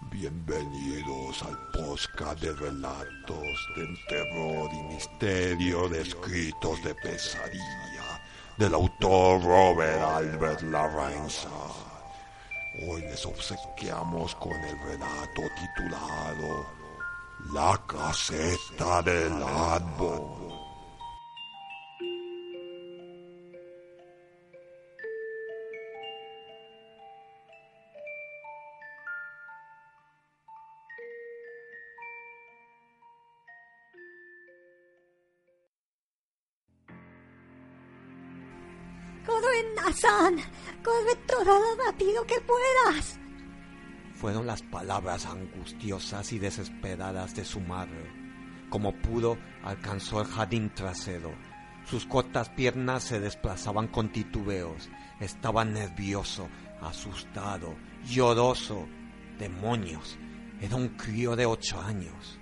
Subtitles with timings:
[0.00, 8.22] Bienvenidos al podcast de relatos de terror y misterio de escritos de pesadilla
[8.56, 11.50] del autor Robert Albert Larrainza.
[12.88, 15.42] Hoy les obsequiamos con el relato
[15.76, 16.66] titulado
[17.52, 20.47] La caseta del árbol.
[39.58, 40.36] Corre, Nathan.
[40.82, 43.18] Corre todo lo rápido que puedas.
[44.14, 48.10] Fueron las palabras angustiosas y desesperadas de su madre.
[48.68, 51.32] Como pudo, alcanzó el jardín trasero.
[51.84, 54.90] Sus cortas piernas se desplazaban con titubeos.
[55.20, 56.48] Estaba nervioso,
[56.80, 58.86] asustado, lloroso.
[59.38, 60.18] Demonios.
[60.60, 62.38] Era un crío de ocho años.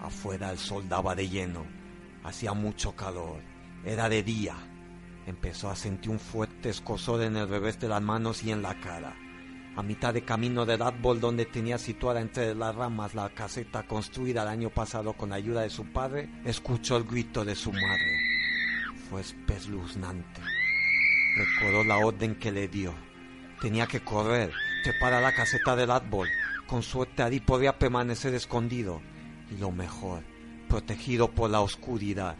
[0.00, 1.66] Afuera el sol daba de lleno.
[2.24, 3.42] Hacía mucho calor.
[3.84, 4.56] Era de día.
[5.26, 8.78] Empezó a sentir un fuerte escozor en el revés de las manos y en la
[8.80, 9.16] cara.
[9.76, 14.42] A mitad de camino del árbol donde tenía situada entre las ramas la caseta construida
[14.42, 18.20] el año pasado con ayuda de su padre, escuchó el grito de su madre.
[19.10, 20.40] Fue espeluznante.
[21.36, 22.94] Recordó la orden que le dio.
[23.60, 26.28] Tenía que correr, trepar a la caseta del árbol.
[26.66, 29.02] Con suerte allí podía permanecer escondido.
[29.50, 30.22] Y lo mejor,
[30.68, 32.36] protegido por la oscuridad.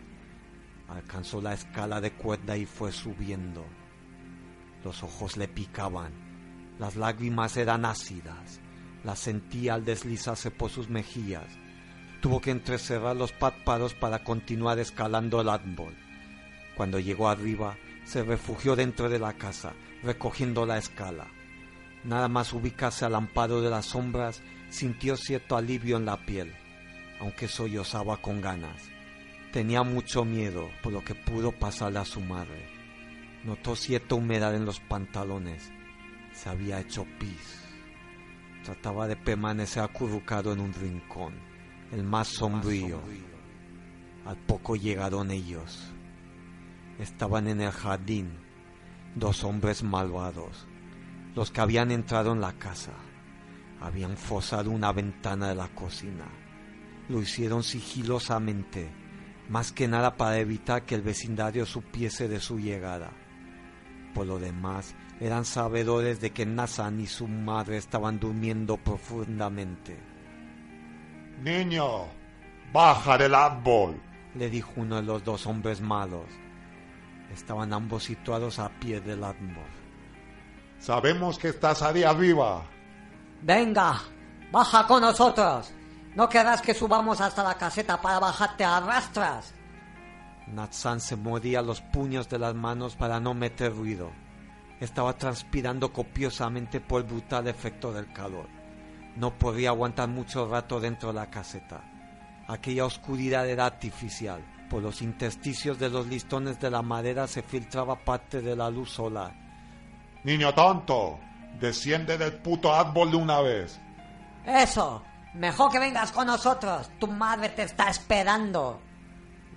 [0.88, 3.64] Alcanzó la escala de cuerda y fue subiendo.
[4.84, 6.12] Los ojos le picaban.
[6.78, 8.60] Las lágrimas eran ácidas.
[9.04, 11.46] Las sentía al deslizarse por sus mejillas.
[12.20, 15.94] Tuvo que entrecerrar los párpados para continuar escalando el árbol.
[16.76, 21.26] Cuando llegó arriba, se refugió dentro de la casa, recogiendo la escala.
[22.04, 26.54] Nada más ubicarse al amparo de las sombras, sintió cierto alivio en la piel,
[27.20, 28.95] aunque sollozaba con ganas.
[29.56, 32.68] Tenía mucho miedo por lo que pudo pasarle a su madre.
[33.42, 35.72] Notó cierta humedad en los pantalones.
[36.34, 37.64] Se había hecho pis.
[38.64, 41.36] Trataba de permanecer acurrucado en un rincón,
[41.90, 43.00] el más sombrío.
[44.26, 45.90] Al poco llegaron ellos.
[46.98, 48.32] Estaban en el jardín,
[49.14, 50.66] dos hombres malvados,
[51.34, 52.92] los que habían entrado en la casa.
[53.80, 56.26] Habían forzado una ventana de la cocina.
[57.08, 59.05] Lo hicieron sigilosamente
[59.48, 63.10] más que nada para evitar que el vecindario supiese de su llegada.
[64.14, 69.96] Por lo demás, eran sabedores de que Nathan y su madre estaban durmiendo profundamente.
[71.42, 72.06] Niño,
[72.72, 74.00] baja del árbol.
[74.34, 76.26] Le dijo uno de los dos hombres malos.
[77.32, 79.64] Estaban ambos situados a pie del árbol.
[80.78, 82.64] Sabemos que estás ahí arriba.
[83.42, 84.00] Venga,
[84.52, 85.72] baja con nosotros.
[86.16, 89.52] No querrás que subamos hasta la caseta para bajarte a rastras.
[90.46, 94.10] Natsan se mordía los puños de las manos para no meter ruido.
[94.80, 98.48] Estaba transpirando copiosamente por el brutal efecto del calor.
[99.16, 101.84] No podía aguantar mucho rato dentro de la caseta.
[102.48, 104.42] Aquella oscuridad era artificial.
[104.70, 108.88] Por los intersticios de los listones de la madera se filtraba parte de la luz
[108.90, 109.34] solar.
[110.24, 111.18] Niño tonto,
[111.60, 113.78] desciende del puto árbol de una vez.
[114.46, 115.02] Eso,
[115.34, 116.90] mejor que vengas con nosotros.
[116.98, 118.80] Tu madre te está esperando.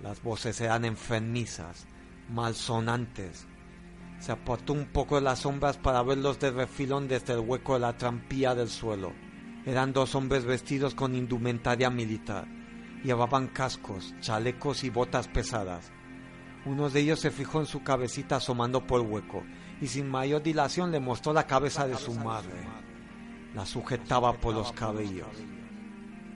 [0.02, 1.86] Las voces eran enfermizas,
[2.28, 3.46] malsonantes.
[4.18, 7.80] Se apartó un poco de las sombras para verlos de refilón desde el hueco de
[7.80, 9.12] la trampilla del suelo.
[9.66, 12.46] Eran dos hombres vestidos con indumentaria militar.
[13.02, 15.90] Llevaban cascos, chalecos y botas pesadas.
[16.66, 19.42] Uno de ellos se fijó en su cabecita asomando por el hueco
[19.80, 22.68] y sin mayor dilación le mostró la cabeza de su madre.
[23.54, 25.28] La sujetaba por los cabellos.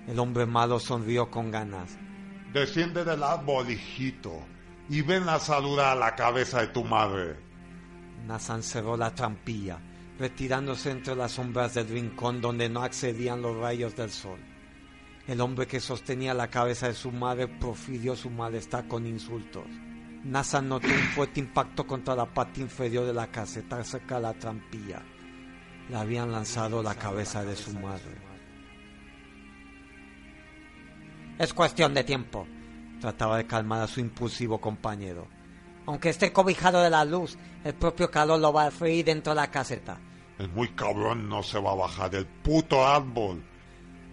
[0.06, 1.97] El hombre malo sonrió con ganas.
[2.53, 4.39] Desciende del árbol, hijito,
[4.89, 7.37] y ven a saludar a la cabeza de tu madre.
[8.27, 9.79] Nathan cerró la trampilla,
[10.19, 14.39] retirándose entre las sombras del rincón donde no accedían los rayos del sol.
[15.27, 19.65] El hombre que sostenía la cabeza de su madre profirió su malestar con insultos.
[20.23, 24.35] Nathan notó un fuerte impacto contra la parte inferior de la caseta cerca de la
[24.35, 25.03] trampilla.
[25.89, 28.34] Le habían lanzado la cabeza de su madre.
[31.39, 32.47] Es cuestión de tiempo.
[33.01, 35.27] Trataba de calmar a su impulsivo compañero.
[35.87, 39.41] Aunque esté cobijado de la luz, el propio calor lo va a freír dentro de
[39.41, 39.99] la caseta.
[40.39, 43.43] El muy cabrón no se va a bajar del puto árbol.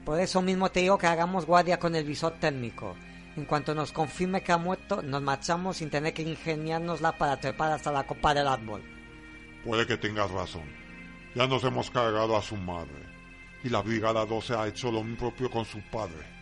[0.04, 2.96] Por eso mismo te digo que hagamos guardia con el visor térmico.
[3.38, 7.72] En cuanto nos confirme que ha muerto, nos marchamos sin tener que ingeniárnosla para trepar
[7.72, 8.82] hasta la copa del árbol.
[9.64, 10.64] Puede que tengas razón.
[11.36, 13.12] Ya nos hemos cargado a su madre.
[13.64, 16.41] y la Brigada 12 ha hecho lo propio con su padre.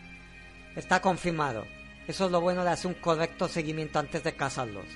[0.76, 1.64] Está confirmado.
[2.06, 4.86] Eso es lo bueno de hacer un correcto seguimiento antes de casarlos.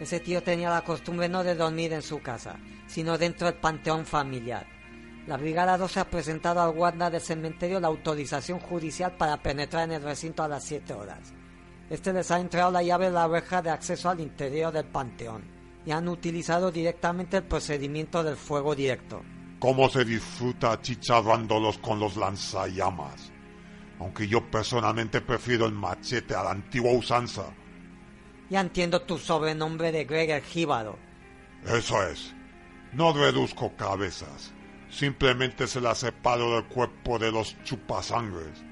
[0.00, 2.56] Ese tío tenía la costumbre no de dormir en su casa,
[2.86, 4.66] sino dentro del panteón familiar.
[5.26, 9.92] La Brigada 12 ha presentado al guarda del cementerio la autorización judicial para penetrar en
[9.92, 11.32] el recinto a las 7 horas.
[11.90, 15.44] Este les ha entregado la llave de la reja de acceso al interior del panteón
[15.84, 19.22] y han utilizado directamente el procedimiento del fuego directo.
[19.58, 23.31] ¿Cómo se disfruta chicharrándolos con los lanzallamas?
[23.98, 27.44] Aunque yo personalmente prefiero el machete a la antigua usanza.
[28.50, 30.98] Ya entiendo tu sobrenombre de Greg el Jíbaro.
[31.66, 32.34] Eso es.
[32.92, 34.52] No reduzco cabezas.
[34.90, 38.62] Simplemente se las separo del cuerpo de los chupasangres.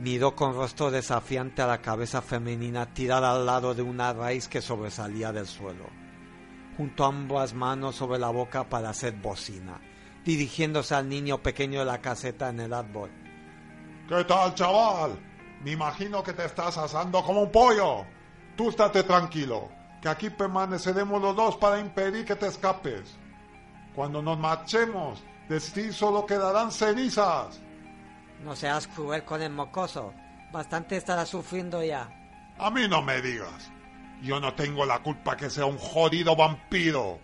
[0.00, 4.60] Miró con rostro desafiante a la cabeza femenina tirada al lado de una raíz que
[4.60, 5.88] sobresalía del suelo.
[6.76, 9.80] Juntó ambas manos sobre la boca para hacer bocina,
[10.24, 13.10] dirigiéndose al niño pequeño de la caseta en el árbol.
[14.08, 15.18] ¿Qué tal, chaval?
[15.62, 18.04] Me imagino que te estás asando como un pollo.
[18.54, 19.70] Tú estate tranquilo,
[20.02, 23.16] que aquí permaneceremos los dos para impedir que te escapes.
[23.94, 27.60] Cuando nos marchemos, de ti solo quedarán cenizas.
[28.42, 30.12] No seas cruel con el mocoso.
[30.52, 32.10] Bastante estará sufriendo ya.
[32.58, 33.70] A mí no me digas.
[34.22, 37.20] Yo no tengo la culpa que sea un jodido vampiro.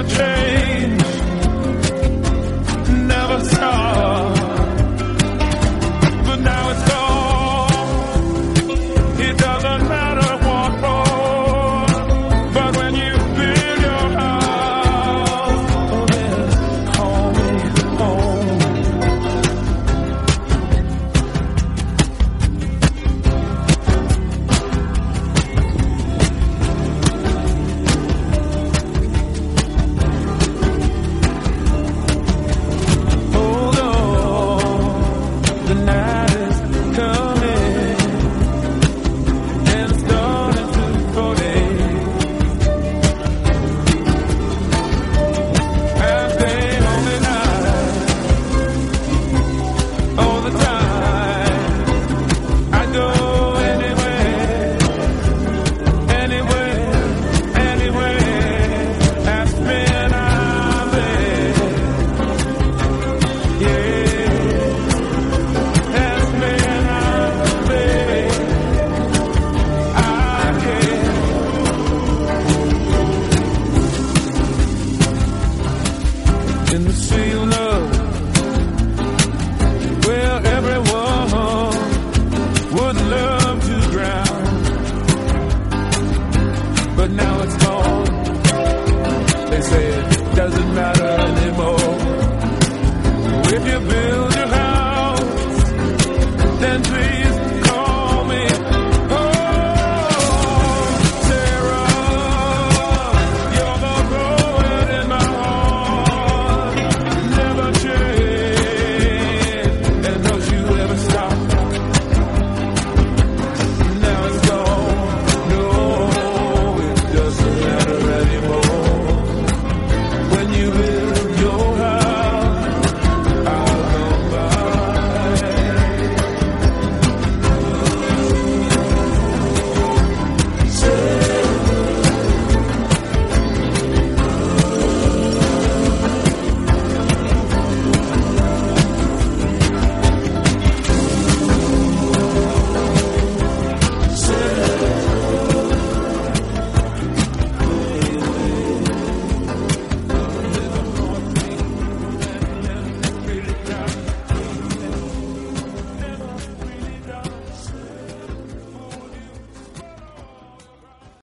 [0.00, 0.59] Never change,